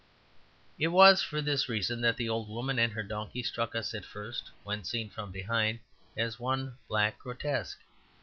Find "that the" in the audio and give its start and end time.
2.01-2.27